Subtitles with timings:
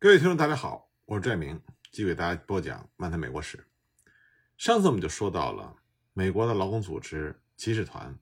[0.00, 1.60] 各位听众，大家好，我是拽明，
[1.90, 3.58] 继续给大家播讲《漫谈美国史》。
[4.56, 5.74] 上次我们就说到了
[6.12, 8.16] 美国的劳工组织骑士团，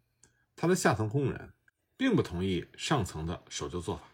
[0.57, 1.53] 他的下层工人
[1.95, 4.05] 并不同意上层的守旧做法，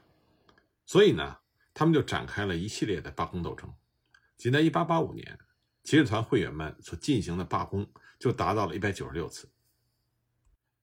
[0.86, 1.38] 所以呢，
[1.72, 3.72] 他们就展开了一系列的罢工斗争。
[4.36, 5.38] 仅在1885年，
[5.84, 7.88] 骑士团会员们所进行的罢工
[8.18, 9.48] 就达到了196次。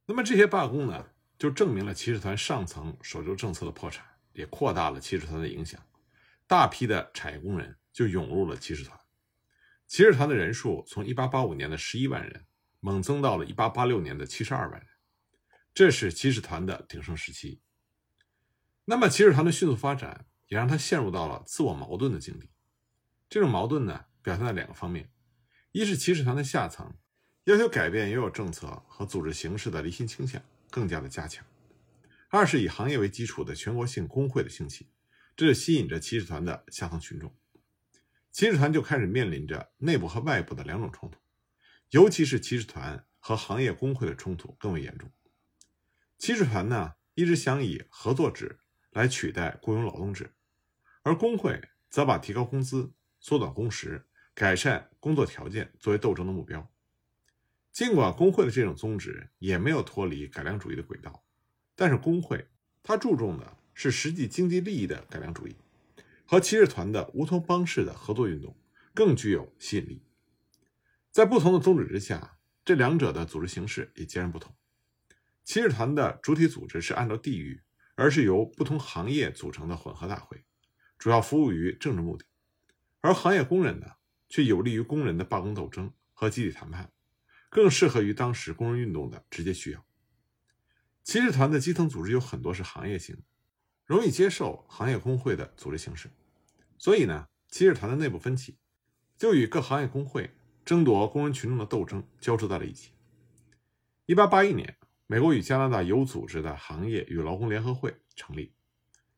[0.05, 5.77] 那么这些罢工呢，就证明了骑士团上层守旧政策的破产，也扩大了骑士团的影响。
[6.49, 8.99] 大批的产业工人就涌入了骑士团，
[9.85, 12.47] 骑士团的人数从1885年的11万人
[12.79, 14.87] 猛增到了1886年的72万人，
[15.75, 17.61] 这是骑士团的鼎盛时期。
[18.85, 22.49] 那么，骑士团的迅速发展也让他陷入到了自我矛盾的境地。
[23.29, 25.11] 这种矛盾呢，表现在两个方面：
[25.71, 26.95] 一是骑士团的下层
[27.43, 31.43] 要求改变原有政策和组织形式的离心倾向更加的加强；
[32.29, 34.87] 二是以行业为基础的全国性工会的兴起。
[35.39, 37.33] 这就吸引着骑士团的下层群众，
[38.29, 41.17] 骑士团就开始面临着内部和外部的两种冲突，
[41.91, 45.09] 尤其是骑士团和行业工会的冲突更为严重。
[46.17, 48.59] 骑士团呢一直想以合作制
[48.91, 50.35] 来取代雇佣劳动制，
[51.03, 56.69] 而工会则把提高工资、缩短工时、改善工作条件作为斗争的目标。
[57.71, 61.23] 尽管工会的这种宗旨也没有脱离改良主义的轨道，
[61.77, 62.49] 但是工会
[62.83, 63.55] 它注重的。
[63.81, 65.55] 是实际经济利益的改良主义，
[66.25, 68.53] 和骑士团的乌托邦式的合作运动
[68.93, 70.01] 更具有吸引力。
[71.09, 74.53] 在不同的宗旨之下，这两者的组织形式也截然不同。
[75.45, 77.61] 骑士团的主体组织是按照地域，
[77.95, 80.43] 而是由不同行业组成的混合大会，
[80.97, 82.25] 主要服务于政治目的；
[82.99, 83.93] 而行业工人呢，
[84.27, 86.91] 却有利于工人的罢工斗争和集体谈判，
[87.49, 89.85] 更适合于当时工人运动的直接需要。
[91.01, 93.21] 骑士团的基层组织有很多是行业性的。
[93.89, 96.11] 容易接受行业工会的组织形式，
[96.77, 98.59] 所以呢，骑士团的内部分歧
[99.17, 100.29] 就与各行业工会
[100.63, 102.91] 争夺工人群众的斗争交织在了一起。
[104.05, 104.77] 一八八一年，
[105.07, 108.53] 美国与加拿大有组织的行业与劳工联合会成立，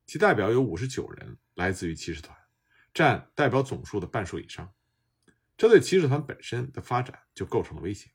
[0.06, 2.38] 其代表有五十九人，来自于骑士团，
[2.94, 4.74] 占代表总数的半数以上。
[5.58, 8.12] 这对骑士团本身的发展就构成了威胁。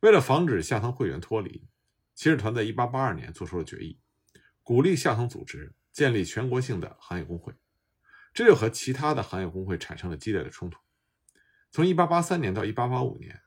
[0.00, 1.66] 为了防止下层会员脱离，
[2.14, 4.01] 骑士团在一八八二年做出了决议。
[4.62, 7.52] 鼓励下层组织建立全国性的行业工会，
[8.32, 10.78] 这就和其他的行业工会产生了激烈的冲突。
[11.70, 13.42] 从1883年到1885年，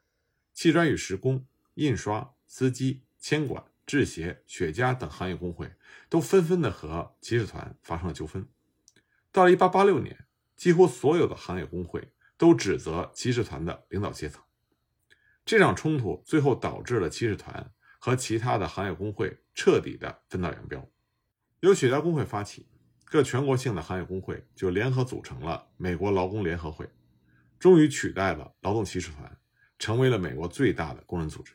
[0.53, 5.71] 砌砖与石工、印刷、司机、铅管、制鞋、雪茄等行业工会
[6.09, 8.47] 都纷纷的和骑士团发生了纠纷。
[9.31, 10.25] 到了1886年，
[10.55, 14.43] 几乎所有的行业工会都指责骑士团的领导阶层。
[15.45, 20.89] 这场冲突最后导致了骑士团和其他的行业工会彻底的分道扬镳。
[21.65, 22.67] 由雪茄工会发起，
[23.05, 26.87] 各全国性的行业工会就联合组成了美国劳工联合会，
[27.57, 29.35] 终于取代了劳动骑士团，
[29.79, 31.53] 成为了美国最大的工人组织。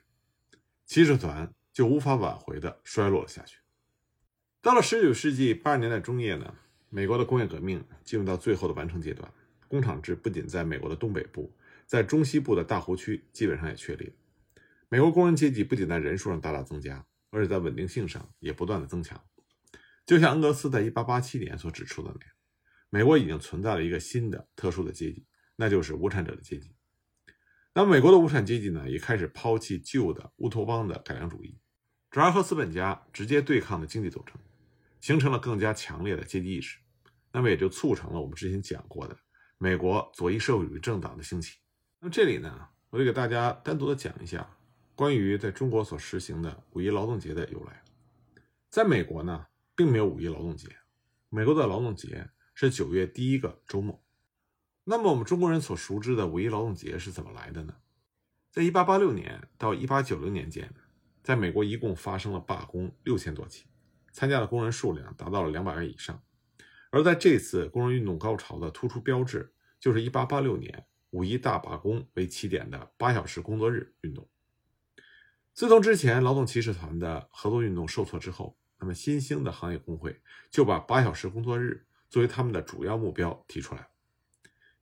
[0.84, 3.58] 骑士团就无法挽回的衰落了下去。
[4.60, 6.56] 到了19世纪80年代中叶呢，
[6.88, 9.32] 美国的工业革命进入到最后的完成阶段，
[9.68, 11.52] 工厂制不仅在美国的东北部，
[11.86, 14.12] 在中西部的大湖区基本上也确立。
[14.88, 19.22] 美国工人阶级不仅在人数上大大增加，而且在稳定性上也不断的增强。
[20.10, 22.34] 就像恩格斯在1887年所指出的那样，
[22.88, 26.74] 美国已经存在了一个新的特殊的阶级，那就是无产者的阶级。
[27.74, 31.60] 那么，美国的无产阶级呢，也开始抛弃旧的乌托邦的改良主义，
[32.10, 34.40] 转而和资本家直接对抗的经济组成，
[35.00, 36.80] 形成了更加强烈的阶级意识。
[37.30, 39.16] 那么，也就促成了我们之前讲过的
[39.58, 41.58] 美国左翼社会主义政党的兴起。
[42.00, 44.56] 那么，这里呢，我就给大家单独的讲一下
[44.96, 47.84] 关于在中国所实行的五一劳动节的由来。
[48.70, 49.46] 在美国呢。
[49.74, 50.68] 并没有五一劳动节，
[51.28, 54.02] 美国的劳动节是九月第一个周末。
[54.84, 57.76] 那么我们中国人所熟知的五一劳动节是怎么来的呢？
[58.50, 60.74] 在一八八六年到一八九零年间，
[61.22, 63.66] 在美国一共发生了罢工六千多起，
[64.12, 66.20] 参加的工人数量达到了两百万以上。
[66.90, 74.28] 而在这次工人运动高潮的突出标志，就是一八八六年五一大罢工为起点的八小时工作日运动。
[75.52, 83.88] 自从之前劳动骑士团的合作运动受挫之后，那么，新兴的行业工会就把八小时工作日作为他们的主要目标提出来。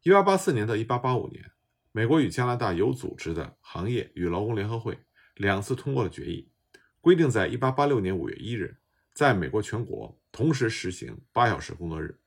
[0.02, 1.50] 一八八四年到一八八五年，
[1.90, 5.00] 美国与加拿大有组织的行业与劳工联合会
[5.34, 6.48] 两次通过了决议，
[7.00, 8.78] 规定在一八八六年五月一日，
[9.12, 12.20] 在美国全国同时实行八小时工作日。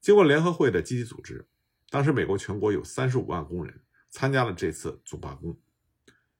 [0.00, 1.48] 经过联合会的积极组织，
[1.88, 3.80] 当时美国全国有三十五万工人
[4.10, 5.58] 参加了这次总罢工，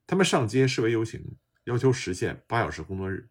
[0.06, 3.31] 他们上街示威游行，要求实现八小时工作日。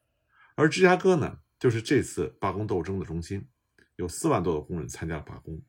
[0.55, 3.47] 而芝加哥呢，就是这次罢工斗争的中心，
[3.95, 5.61] 有四万多的工人参加了罢工，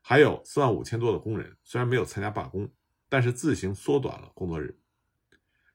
[0.00, 2.72] 还有四万五千多的工人，虽然没有参加罢工，
[3.08, 4.78] 但是自行缩短了工作日。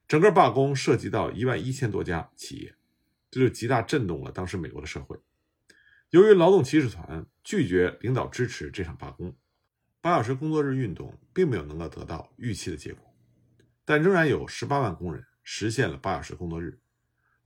[0.08, 2.74] 整个罢工涉及到一万一千多家企业，
[3.30, 5.18] 这就极大震动了当时美国的社会。
[6.10, 9.36] 由于劳动骑士团拒绝领导支持这场罢工，
[10.00, 13.12] 八小时工作日运动并没有能够得到预期的结果，
[13.84, 16.78] 但仍然有十八万工人实现了八小时工作日，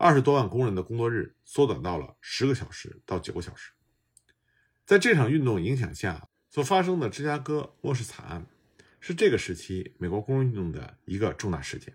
[0.02, 3.74] 二十多万工人的工作日缩短到了十个小时到九个小时。
[4.86, 8.46] 在这场运动影响下所发生的芝加哥末世惨案，
[8.98, 11.94] 是这个时期美国工人运动的一个重大事件。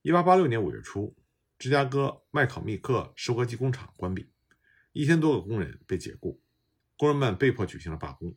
[0.00, 1.14] 一八八六年五月初，
[1.58, 4.30] 芝加哥麦考密克收割机工厂关闭，
[4.92, 6.40] 一千多个工人被解雇，
[6.96, 8.34] 工人们被迫举行了罢工。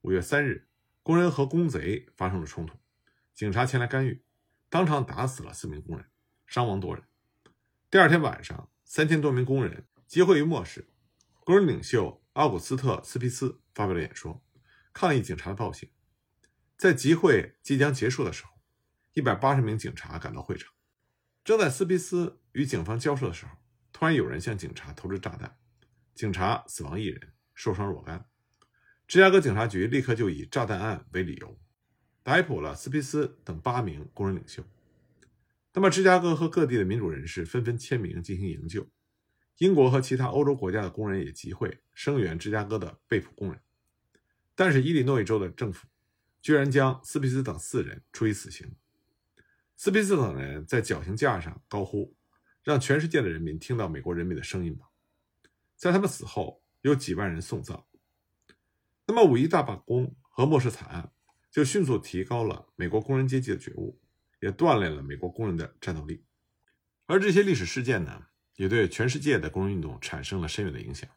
[0.00, 0.66] 五月三日，
[1.04, 2.76] 工人和工贼发生了冲突，
[3.36, 4.20] 警察前来干预，
[4.68, 6.04] 当场打死了四名工人，
[6.48, 7.04] 伤亡多人。
[7.96, 10.86] 第二天晚上，三千多名工人集会于末世，
[11.46, 14.44] 工人领袖奥古斯特·斯皮斯发表了演说，
[14.92, 15.88] 抗议警察的暴行。
[16.76, 18.50] 在集会即将结束的时候，
[19.14, 20.70] 一百八十名警察赶到会场。
[21.42, 23.52] 正在斯皮斯与警方交涉的时候，
[23.94, 25.56] 突然有人向警察投掷炸弹，
[26.14, 28.26] 警察死亡一人，受伤若干。
[29.08, 31.58] 芝加哥警察局立刻就以炸弹案为理由，
[32.22, 34.62] 逮捕了斯皮斯等八名工人领袖。
[35.76, 38.88] 那么，芝加哥和各地的民主人士纷纷签名进行营救，
[39.58, 43.60] 英国和其他欧洲国家的工人也集会声援芝加哥的被捕工人。
[44.54, 45.86] 但是，伊利诺伊州的政府
[46.40, 48.74] 居然将斯皮斯等四人处以死刑。
[49.76, 52.16] 斯皮斯等人在绞刑架上高呼
[52.64, 54.86] ：“让全世界的人民听到美国人民的声音吧！”
[55.76, 57.84] 在他们死后，有几万人送葬。
[59.06, 61.12] 那么，五一大罢工和末世惨案
[61.50, 64.00] 就迅速提高了美国工人阶级的觉悟，
[64.40, 66.24] 也锻炼了美国工人的战斗力。
[67.06, 71.08] 而这些历史事件呢，也对全世界的工人运动产生了深远的影响。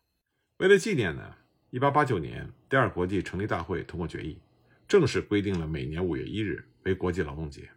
[0.57, 1.35] 为了纪念呢
[1.71, 4.39] ，1889年第二国际成立大会通过决议，
[4.87, 7.69] 正式规定了每年5月1日为国际劳动节。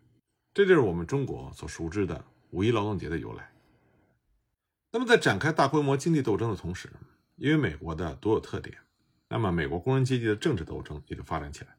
[0.52, 3.50] 这就是我们中国所熟知的五一劳动节的由来。
[4.90, 6.90] 那么，在展开大规模经济斗争的同时，
[7.36, 8.76] 因为美国的独有特点，
[9.28, 11.74] 那么美国工人阶级的政治斗争也就发展起来。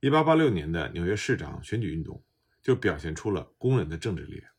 [0.00, 2.22] 一八八六年的纽约市长选举运动
[2.62, 4.52] 就表现出了工人的政治力量。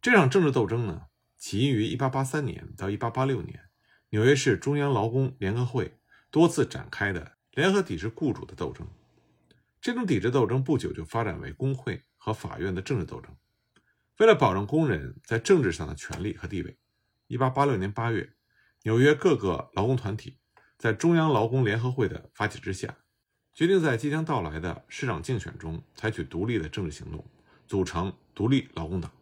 [0.00, 1.02] 这场政治斗争呢，
[1.36, 3.68] 起因于一八八三年到一八八六年
[4.10, 5.98] 纽约市中央劳工联合会
[6.30, 8.86] 多次展开的联合抵制雇主的斗争。
[9.80, 12.02] 这种抵制斗争不久就发展为工会。
[12.24, 13.36] 和法院的政治斗争，
[14.16, 16.78] 为了保证工人在政治上的权利和地位
[17.28, 18.32] ，1886年8月，
[18.84, 20.38] 纽约各个劳工团体
[20.78, 22.96] 在中央劳工联合会的发起之下，
[23.54, 27.24] 决定在即将到来的市长竞选中采取独立的政治行动，
[27.68, 29.12] 组成独立劳工党，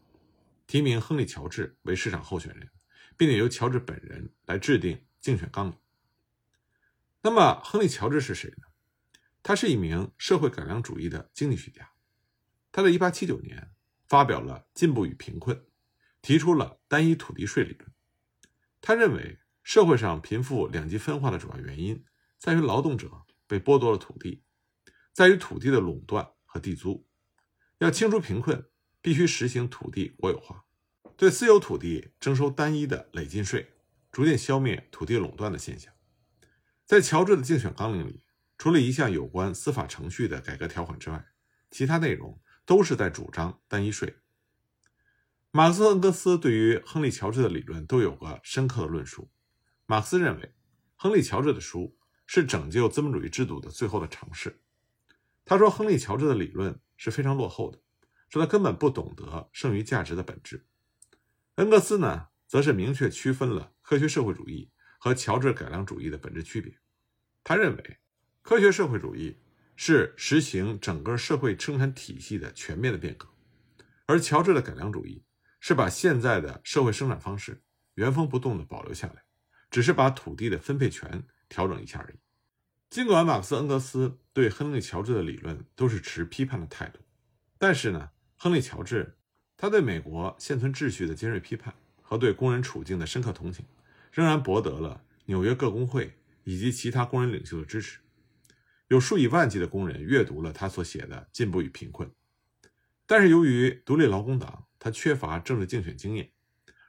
[0.67, 2.71] 提名亨利·乔治为市长候选人，
[3.19, 5.77] 并且由乔治本人来制定竞选纲领。
[7.21, 8.65] 那么，亨利·乔治是谁呢？
[9.43, 11.91] 他是一名社会改良主义的经济学家。
[12.73, 13.71] 他在1879年
[14.09, 15.55] 发表了《进步与贫困》，
[16.23, 17.93] 提出了单一土地税理论。
[18.81, 22.03] 他认为，社会上贫富两极分化的主要原因
[22.39, 23.11] 在于劳动者
[23.53, 24.43] 被剥夺了土地，
[25.13, 27.07] 在于土地的垄断和地租。
[27.81, 28.71] 要清除贫困，
[29.03, 30.65] 必须实行土地国有化，
[31.19, 33.75] 对私有土地征收单一的累进税，
[34.11, 35.93] 逐渐消灭土地垄断的现象。
[36.87, 38.25] 在乔治的竞选纲领里，
[38.57, 41.27] 除了一项有关司法程序的改革条款之外，
[41.71, 42.41] 其他内容。
[42.65, 44.19] 都是在主张单一税。
[45.51, 49.33] 马克思、恩格斯对于亨利·乔治的理论都有个深刻的论述。
[49.85, 50.55] 马克思认为，
[50.95, 54.61] 亨利·乔治的书是拯救资本主义制度的最后的尝试。
[55.45, 57.81] 他说，亨利·乔治的理论是非常落后的，
[58.29, 60.67] 说他根本不懂得剩余价值的本质。
[61.57, 66.79] 恩格斯呢，则是明确区分了科学社会主义和乔治改良主义的本质区别。
[67.45, 67.99] 他认为，
[68.43, 69.39] 科学社会主义。
[69.75, 73.27] 是实行整个社会生产体系的全面的变革，
[74.07, 75.25] 而乔治的改良主义
[75.61, 77.65] 是把现在的社会生产方式
[77.95, 79.25] 原封不动地保留下来，
[79.71, 82.17] 只是把土地的分配权调整一下而已。
[82.89, 87.01] 尽管马克思、恩格斯对亨利·乔治的理论都是持批判的态度，
[87.59, 89.19] 但是呢，亨利·乔治
[89.59, 93.67] 他对美国现存秩序的尖锐批判和对工人处境的深刻同情，
[94.11, 98.01] 仍然博得了纽约各工会以及其他工人领袖的支持。
[98.89, 102.09] 有数以万计的工人阅读了他所写的《进步与贫困》，
[103.07, 106.31] 但是由于独立劳工党他缺乏政治竞选经验，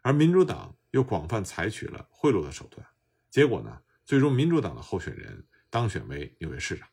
[0.02, 2.86] 而民主党又广泛采取了贿赂的手段，
[3.30, 6.88] 结果呢，最终民主党的候选人当选为纽约市长。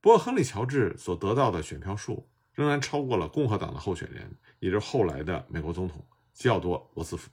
[0.00, 7.30] 不过，亨利·乔治所得到的选票数仍然超过了共和党的候选人，也就是后来的美国总统西奥多·罗斯福。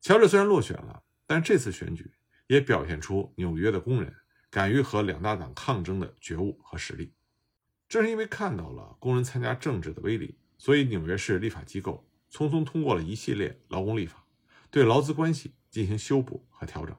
[0.00, 2.12] 乔治虽然落选了，但这次选举
[2.46, 4.14] 也表现出纽约的工人。
[4.48, 7.12] 敢于和两大党抗争的觉悟和实力。
[7.88, 14.24] 正是因为看到了工人参加政治的威力，所以纽约市立法机构匆匆通过了一系列劳工立法，
[14.70, 16.96] 对劳资关系进行修补和调整。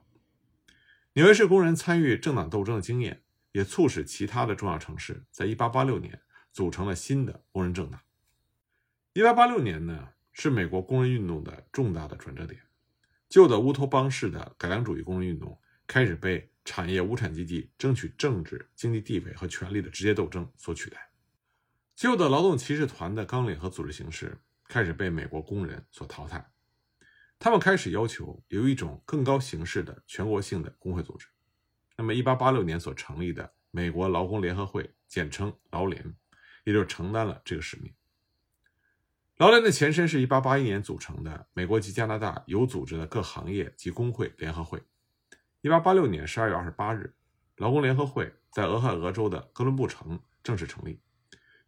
[1.18, 6.22] 纽约市工人参与政党斗争的经验，也促使其他的重要城市在1886年
[6.52, 8.00] 组成了新的工人政党。
[9.14, 12.62] 1886年呢，是美国工人运动的重大的转折点。
[13.28, 21.10] 旧的乌托邦式的改良主义工人运动开始被产业无产阶级争取政治经济地位和权力的直接斗争所取代。
[21.96, 26.52] 旧的劳动骑士团的纲领和组织形式开始被美国工人所淘汰。
[27.38, 31.28] 他们开始要求有一种更高形式的全国性的工会组织。
[31.96, 36.14] 那么，1886年所成立的美国劳工联合会，简称劳联，
[36.64, 37.94] 也就承担了这个使命。
[39.36, 44.82] 劳联的前身是1881年组成的美国及加拿大有组织的各行业及工会联合会。
[45.62, 47.14] 1886年12月28日，
[47.56, 51.00] 劳工联合会在俄亥俄州的哥伦布城正式成立，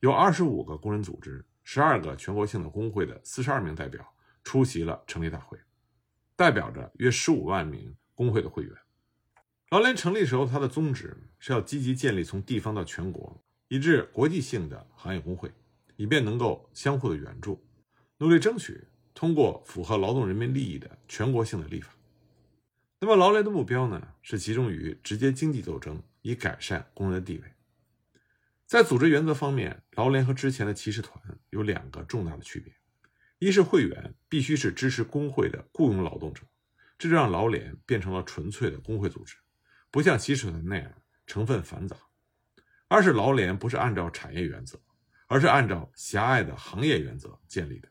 [0.01, 5.59] 有25个工人组织、12个全国性的工会的42名代表出席了成立大会，
[6.37, 8.73] 代表着约15万名工会的会员。
[9.71, 15.53] 劳联成立时候，它的宗旨是要积极建立从地方到全国以至国际性的行业工会。
[15.97, 17.63] 以便能够相互的援助，
[18.17, 18.83] 努力争取
[19.13, 21.93] 通过符合劳动人民利益的全国性的立法。
[23.01, 27.45] 那么劳联的目标呢，是集中于直接经济斗争，以改善工人的地位。
[28.65, 32.73] 在组织原则方面，劳联和之前的骑士团有两个重大的区别：
[33.41, 36.45] 一是会员必须是支持工会的雇佣劳动者，
[36.97, 39.35] 这就让劳联变成了纯粹的工会组织，
[39.91, 41.97] 不像骑士团那样成分繁杂；
[42.87, 44.81] 二是劳联不是按照产业原则。
[45.33, 47.89] 而是按照狭隘的行业原则建立的，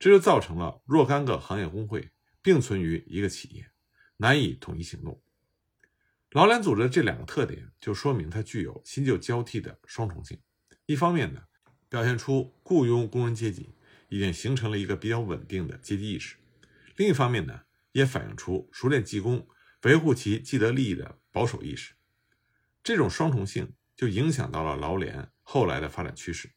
[0.00, 2.10] 这就造成了若干个行业工会
[2.42, 3.70] 并存于一个企业，
[4.16, 5.22] 难以统一行动。
[6.32, 10.40] 劳联组织这两个特点，就说明它具有新旧交替的双重性。
[10.86, 11.40] 一方面呢，
[11.88, 13.76] 表现出雇佣工人阶级
[14.08, 16.36] 已经形成了一个比较稳定的阶级意识；
[16.96, 19.46] 另一方面呢，也反映出熟练技工
[19.82, 21.94] 维护其既得利益的保守意识。
[22.82, 26.50] 这种双重性就影响到了劳联后来的发展趋势。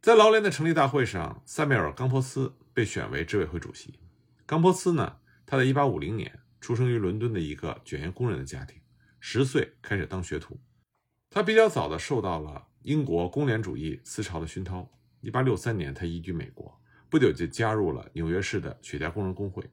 [0.00, 3.98] 在劳联的成立大会上，塞缪尔·冈波斯被选为执委会主席。
[4.46, 8.80] 冈波斯呢，他在1850年出生于伦敦的一个卷烟工人的家庭，
[9.20, 10.60] 十岁开始当学徒。
[11.28, 14.90] 他比较早的受到了英国工联主义思潮的熏陶。
[15.22, 19.70] 1863年，他移居美国，不久就加入了纽约市的雪茄工人工会。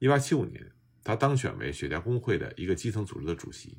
[0.00, 3.78] 1875年，他当选为雪茄工会的一个基层组织的主席。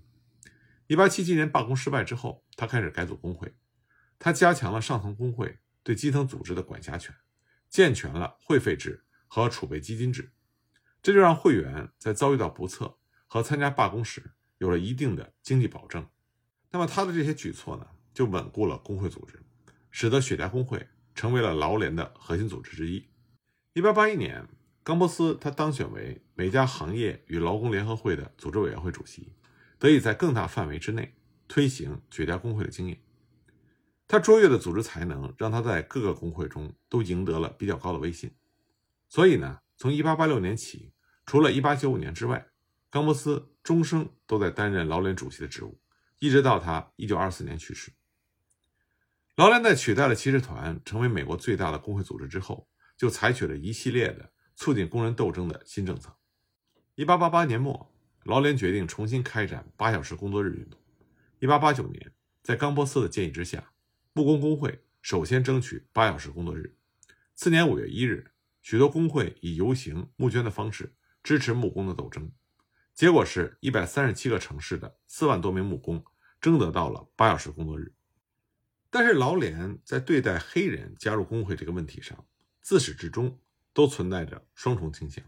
[0.88, 3.54] 1877年罢工失败之后，他开始改组工会，
[4.18, 5.60] 他加强了上层工会。
[5.82, 7.16] 对基层组织的管辖权，
[7.68, 10.34] 健全了会费制和储备基金制，
[11.02, 16.08] 这就让会员在遭遇到不测和参加罢工时有了一定的经济保证。
[16.70, 19.42] 那么他的这些举措呢，就稳固了工会组织，
[19.90, 20.86] 使得雪茄工会
[21.20, 23.06] 成为了劳联的核心组织之一。
[23.74, 24.48] 1881年，
[24.86, 29.34] 冈波斯他当选为美加行业与劳工联合会的组织委员会主席，
[29.78, 31.14] 得以在更大范围之内
[31.46, 32.98] 推行雪茄工会的经验。
[34.08, 38.32] 他卓越的组织才能让他在各个工会中都赢得了比较高的威信，
[39.10, 40.94] 所以呢，从1886年起，
[41.26, 42.48] 除了1895年之外，
[42.90, 45.78] 冈波斯终生都在担任劳联主席的职务，
[46.20, 47.92] 一直到他1924年去世。
[49.40, 52.68] 劳联在取代了骑士团成为美国最大的工会组织之后，
[52.98, 56.14] 就采取了一系列的促进工人斗争的新政策。
[56.98, 57.90] 1888年末，
[58.26, 60.78] 劳联决定重新开展八小时工作日运动。
[61.40, 62.12] 1889年，
[62.44, 63.72] 在冈波斯的建议之下。
[64.12, 66.76] 木工工会首先争取八小时工作日。
[67.34, 68.32] 次年五月一日，
[68.62, 70.94] 许多工会以游行、募捐的方式
[71.24, 72.30] 支持木工的斗争。
[72.94, 76.04] 结果是一百三十七个城市的四万多名木工
[76.42, 77.94] 争得到了八小时工作日。
[78.90, 82.26] 但是劳联在对待黑人加入工会这个问题上，
[82.62, 83.40] 自始至终
[83.74, 85.24] 都存在着双重倾向。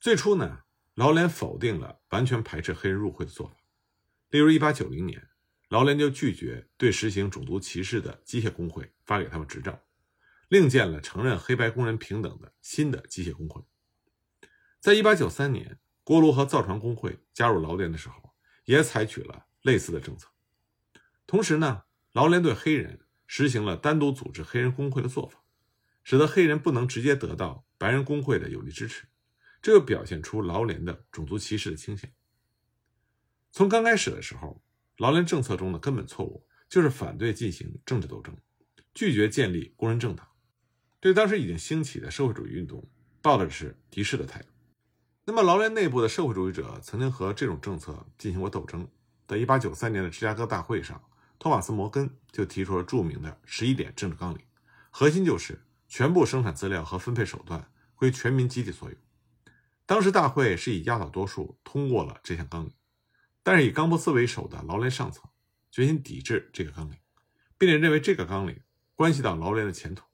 [0.00, 0.60] 最初呢，
[0.94, 3.56] 劳联否定了完全排斥黑人入会的做法。
[4.30, 5.28] 例如，一八九零年。
[5.70, 9.82] 劳联就拒绝对实行种族歧视的机械工会发给他们执照，
[10.48, 13.64] 另建了承认黑白工人平等的新的机械工会。
[14.78, 18.34] 在一八九三年，锅炉和造船工会加入劳联的时候，
[18.66, 20.28] 也采取了类似的政策。
[21.26, 21.83] 同时呢，
[22.14, 25.44] 劳联对黑人实行了单独组织黑人工会的做法，
[26.02, 29.04] 使得黑人不能直接得到白人工会的有力支持，
[29.60, 32.10] 这就表现出劳联的种族歧视的倾向。
[33.52, 34.62] 从刚开始的时候。
[34.98, 38.32] 劳联政策中的根本错误就是反对进行政治斗争，
[38.94, 40.24] 拒绝建立工人政党，
[41.00, 42.88] 对当时已经兴起的社会主义运动
[43.20, 44.50] 抱的是敌视的态度。
[45.24, 48.88] 那么，劳联内部的社会主义者曾经和这种政策进行过斗争，
[49.26, 51.02] 在1893年的芝加哥大会上，
[51.44, 54.40] 托马斯·摩根就提出了著名的十一点政治纲领，
[54.90, 58.96] 核心就是全部生产资料和分配手段归全民集体所有。
[59.84, 62.72] 当时大会是以压倒多数通过了这项纲领，
[63.42, 65.22] 但是以冈波斯为首的劳联上层
[65.70, 66.96] 决心抵制这个纲领，
[67.58, 68.62] 并且认为这个纲领
[68.94, 70.06] 关系到劳联的前途。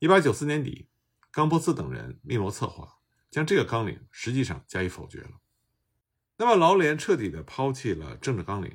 [0.00, 0.90] 1894年底，
[1.30, 2.98] 冈波斯等人密谋策划，
[3.30, 5.30] 将这个纲领实际上加以否决了。
[6.36, 8.70] 那么，劳联彻底的抛弃了政治纲领，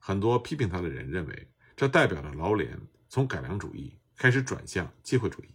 [0.00, 5.48] 很多批评他的人认为，这代表了劳联从改良主义开始转向机会主义。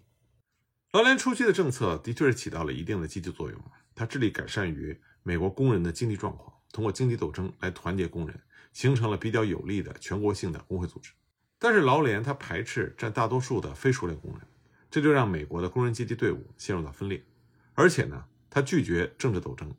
[0.93, 3.59] 劳联初期的政策的确是起到了一定的积极作用，
[3.93, 8.39] 它致力改善于美国工人的经济状况，通过经济斗争来团结工人，
[8.71, 11.11] 形成了比较有力的全国性的工会组织。
[11.57, 14.47] 但是，劳联它排斥占大多数的非熟练工人，
[14.91, 17.25] 这就让美国的工人阶级队伍陷入到分裂，
[17.73, 19.75] 而且呢，他拒绝政治斗争。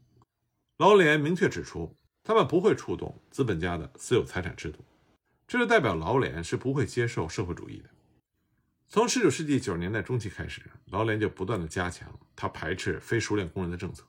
[0.79, 4.85] 劳联明确指出，他们不会触动资本家的私有财产制度，
[5.47, 7.89] 这就代表劳联是不会接受社会主义的。
[8.89, 14.03] 从19世纪90年代中期开始，劳联就不断的加强他排斥非熟练工人的政策。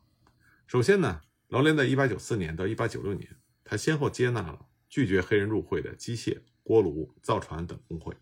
[0.65, 8.17] 首先呢，劳联在1894年到1896年，他先后接纳了拒绝黑人入会的机械、锅炉、造船等工会。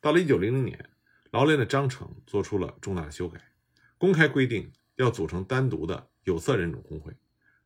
[0.00, 0.88] 到了1900年，
[1.32, 3.38] 劳联的章程做出了重大的修改，
[3.98, 7.12] 公开规定要组成单独的有色人种工会。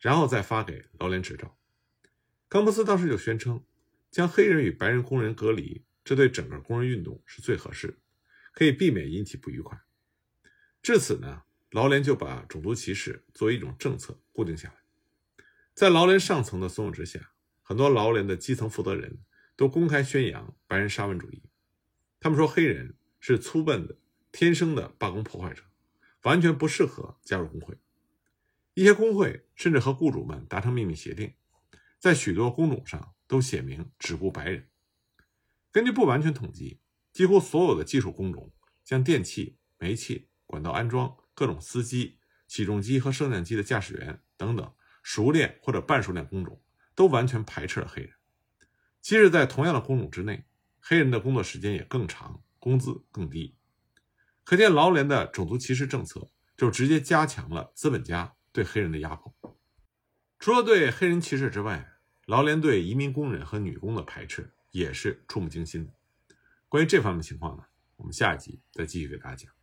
[0.00, 1.54] 然后再发给劳联执照。
[2.50, 3.64] 冈布斯当时就宣称，
[4.11, 8.00] 将黑人与白人工人隔离，这对整个工人运动是最合适，
[8.52, 9.80] 可以避免引起不愉快。
[10.83, 14.75] 至此呢，劳联就把种族歧视作为一种政策固定下来。
[15.75, 17.30] 在劳联上层的怂恿之下，
[17.62, 19.21] 很多劳联的基层负责人
[19.54, 21.45] 都公开宣扬白人沙文主义。
[22.19, 23.97] 他们说，黑人是粗笨的、
[24.33, 25.62] 天生的罢工破坏者，
[26.23, 27.78] 完全不适合加入工会。
[28.75, 31.33] 一些工会甚至和雇主们达成秘密协定，
[32.00, 34.69] 在许多工种上都写明只雇白人。
[35.71, 36.80] 根据不完全统计，
[37.12, 46.61] 几乎所有的技术工种，像电器、煤气、管道安装、各种司机、起重机和升降机的驾驶员等等，熟练或者半熟练工种，
[46.94, 48.14] 都完全排斥了黑人。
[49.01, 50.46] 即使在同样的工种之内，
[50.81, 53.55] 黑人的工作时间也更长，工资更低。
[54.42, 58.35] 可见，劳联的种族歧视政策就直接加强了资本家。
[58.53, 59.33] 对黑人的压迫，
[60.40, 61.89] 除了对黑人歧视之外，
[62.31, 65.93] 劳联对移民工人和女工的排斥也是触目惊心的。
[66.69, 67.64] 关于这方面情况呢，
[67.97, 69.60] 我们下一集再继续给大家讲。